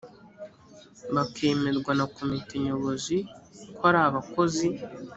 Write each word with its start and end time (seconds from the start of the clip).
bakemerwa 1.13 1.91
na 1.99 2.05
komite 2.15 2.53
nyobozi 2.65 3.15
ko 3.77 3.83
ari 3.89 3.99
abakozi 4.07 4.67